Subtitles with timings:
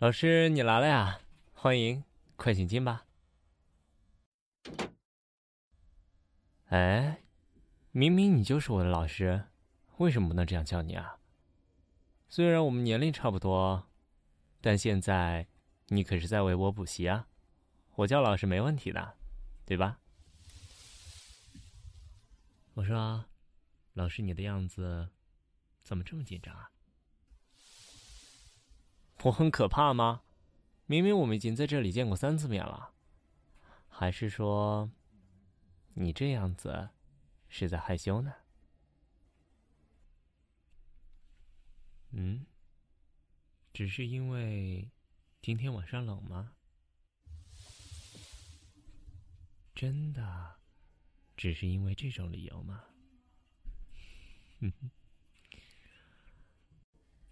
[0.00, 1.20] 老师，你来了呀！
[1.52, 2.02] 欢迎，
[2.36, 3.04] 快请进吧。
[6.68, 7.22] 哎，
[7.90, 9.44] 明明你就是我的老师，
[9.98, 11.18] 为什么不能这样叫你啊？
[12.30, 13.90] 虽然我们年龄差不多，
[14.62, 15.46] 但现在
[15.88, 17.28] 你可是在为我补习啊，
[17.96, 19.18] 我叫老师没问题的，
[19.66, 20.00] 对吧？
[22.72, 23.26] 我说，
[23.92, 25.10] 老师，你的样子
[25.82, 26.70] 怎么这么紧张啊？
[29.24, 30.22] 我很可怕吗？
[30.86, 32.92] 明明我们已经在这里见过三次面了，
[33.88, 34.90] 还是说
[35.94, 36.88] 你这样子
[37.48, 38.32] 是在害羞呢？
[42.10, 42.44] 嗯，
[43.72, 44.90] 只是因为
[45.40, 46.52] 今天晚上冷吗？
[49.74, 50.56] 真的，
[51.36, 52.84] 只是因为这种理由吗？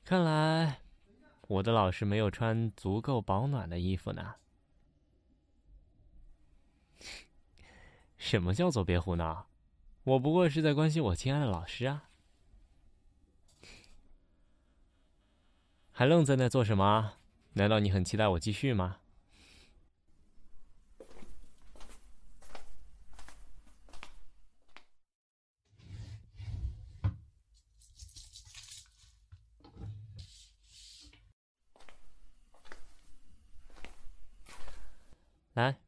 [0.05, 0.81] 看来。
[1.49, 4.37] 我的老师没有穿足够保暖的衣服呢。
[8.17, 9.49] 什么叫做别胡闹？
[10.05, 12.11] 我不过是在关心我亲爱的老师啊！
[15.91, 17.15] 还愣在那做什么？
[17.55, 18.99] 难道你很期待我继续吗？
[35.59, 35.81] 来，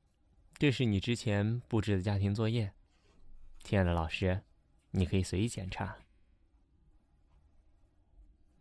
[0.58, 2.74] 这是你之前布置的家庭作业，
[3.62, 4.42] 亲爱的老师，
[4.90, 5.98] 你可以随意检查。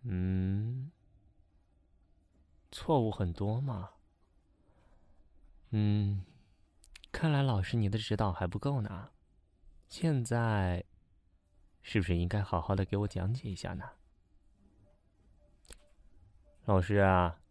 [0.03, 0.91] 嗯，
[2.71, 3.89] 错误很多嘛。
[5.71, 6.23] 嗯，
[7.11, 9.09] 看来老师你的指导还不够呢。
[9.87, 10.86] 现在，
[11.81, 13.93] 是不是应该好好的给我讲解一下呢？
[16.65, 17.41] 老师啊，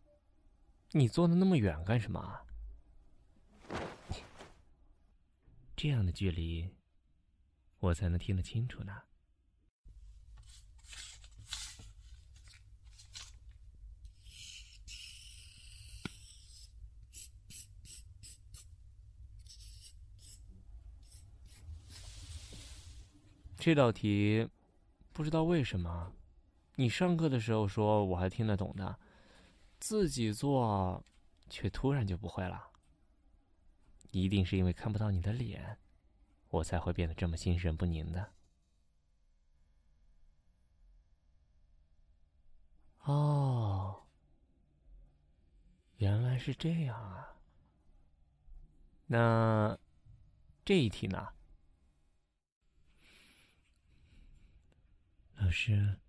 [0.92, 2.44] 你坐的那么远干什么啊？
[5.80, 6.68] 这样的距离，
[7.78, 9.00] 我才能听得清楚呢。
[23.56, 24.48] 这道题，
[25.12, 26.12] 不知道为什么，
[26.74, 28.98] 你上课的时候说我还听得懂的，
[29.78, 31.04] 自己做，
[31.48, 32.67] 却突然就不会了。
[34.10, 35.78] 一定是因为看不到你的脸，
[36.48, 38.34] 我才会变得这么心神不宁的。
[43.02, 44.06] 哦，
[45.96, 47.36] 原来是这样啊。
[49.06, 49.78] 那
[50.64, 51.32] 这一题呢？
[55.36, 56.00] 老师，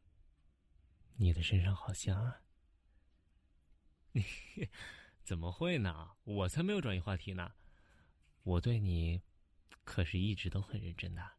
[1.16, 2.42] 你的身上好香啊！
[5.24, 6.18] 怎么会呢？
[6.24, 7.54] 我才没有转移话题呢。
[8.50, 9.22] 我对你，
[9.84, 11.34] 可是一直都很认真的。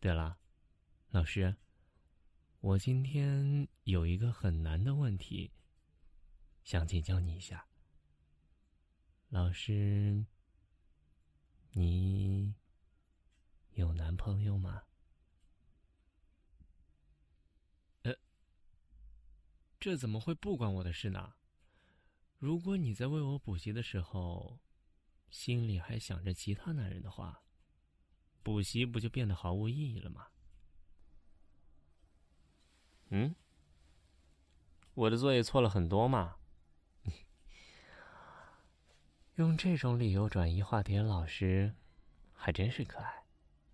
[0.00, 0.36] 对了，
[1.10, 1.54] 老师，
[2.58, 5.52] 我今天有一个很难的问题，
[6.64, 7.68] 想请教你一下。
[9.28, 10.26] 老师，
[11.70, 12.52] 你
[13.74, 14.82] 有男朋友吗？
[18.02, 18.12] 呃，
[19.78, 21.34] 这怎么会不关我的事呢？
[22.38, 24.58] 如果你在为我补习的时候。
[25.30, 27.42] 心里还想着其他男人的话，
[28.42, 30.26] 补习不就变得毫无意义了吗？
[33.10, 33.34] 嗯，
[34.94, 36.36] 我的作业错了很多嘛。
[39.36, 41.74] 用这种理由转移话题，老师
[42.32, 43.24] 还真是可爱。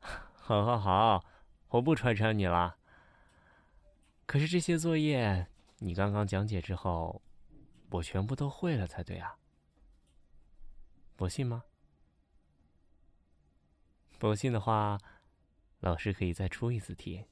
[0.34, 1.24] 好好好，
[1.68, 2.78] 我不穿插你了。
[4.26, 7.20] 可是这些作业你刚刚讲解之后，
[7.90, 9.36] 我全部都会了才对啊。
[11.20, 11.64] 不信吗？
[14.18, 14.98] 不信的话，
[15.80, 17.26] 老师可以再出一次题，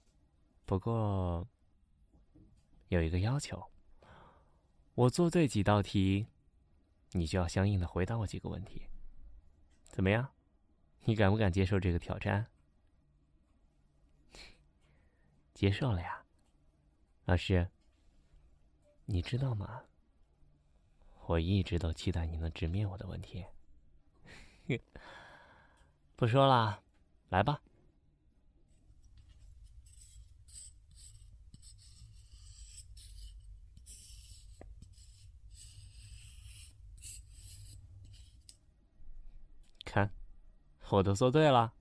[0.66, 1.48] 不过
[2.88, 3.70] 有一个要求：
[4.94, 6.26] 我做对几道题，
[7.12, 8.82] 你就要相应的回答我几个问题。
[9.84, 10.34] 怎么样？
[11.04, 12.46] 你敢不敢接受这个挑战？
[15.54, 16.26] 接受了呀，
[17.24, 17.70] 老师。
[19.06, 19.84] 你知道吗？
[21.24, 23.46] 我一直都期待你能直面我的问题。
[26.16, 26.82] 不说了，
[27.28, 27.60] 来吧。
[39.84, 40.10] 看，
[40.90, 41.72] 我都做对了。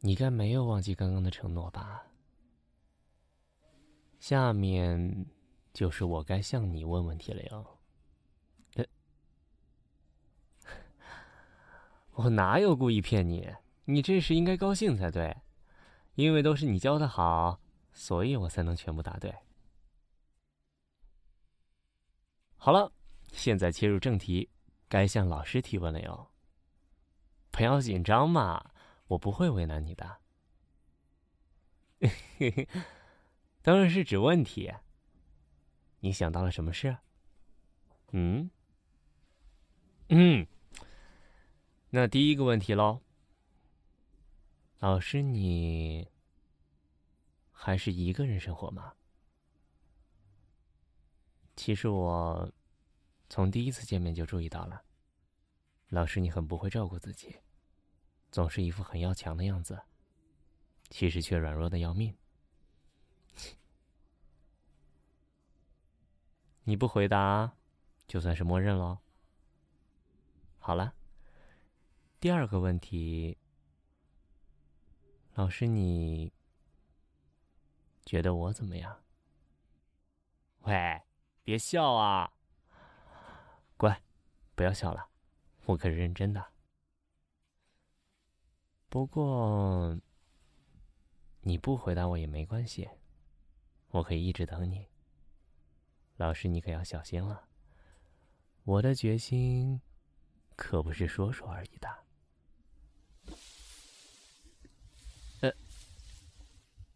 [0.00, 2.04] 你该没有忘记刚刚的承诺吧？
[4.18, 5.26] 下面
[5.72, 7.78] 就是我该向你问问题了哟。
[12.12, 13.48] 我哪有故意骗你？
[13.84, 15.36] 你这时应该高兴才对，
[16.16, 17.60] 因为都是你教的好，
[17.92, 19.32] 所以我才能全部答对。
[22.56, 22.92] 好了，
[23.30, 24.50] 现在切入正题，
[24.88, 26.28] 该向老师提问了哟。
[27.52, 28.72] 不要紧张嘛，
[29.06, 30.18] 我不会为难你的。
[32.00, 32.68] 嘿嘿。
[33.62, 34.72] 当然是指问题。
[36.00, 36.96] 你想到了什么事？
[38.12, 38.50] 嗯，
[40.08, 40.46] 嗯，
[41.90, 43.00] 那第一个问题喽。
[44.78, 46.08] 老师，你
[47.50, 48.94] 还是一个人生活吗？
[51.56, 52.52] 其实我
[53.28, 54.84] 从第一次见面就注意到了，
[55.88, 57.34] 老师你很不会照顾自己，
[58.30, 59.82] 总是一副很要强的样子，
[60.90, 62.16] 其实却软弱的要命。
[66.68, 67.50] 你不回答，
[68.06, 68.98] 就算是默认喽。
[70.58, 70.92] 好了，
[72.20, 73.38] 第二个问题，
[75.32, 76.30] 老师，你
[78.04, 79.02] 觉得我怎么样？
[80.64, 81.00] 喂，
[81.42, 82.30] 别笑啊！
[83.78, 84.02] 乖，
[84.54, 85.08] 不要笑了，
[85.64, 86.52] 我可是认真的。
[88.90, 89.98] 不过，
[91.40, 92.86] 你不回答我也没关系，
[93.88, 94.86] 我可以一直等你。
[96.18, 97.48] 老师，你可要小心了。
[98.64, 99.80] 我的决心
[100.56, 101.88] 可不是说说而已的。
[105.42, 105.52] 呃，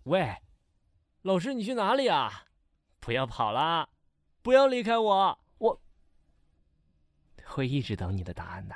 [0.02, 0.36] 喂，
[1.22, 2.46] 老师，你去哪里啊？
[2.98, 3.88] 不要跑了，
[4.42, 5.80] 不要离开我，我
[7.44, 8.74] 会一直等你的答案的。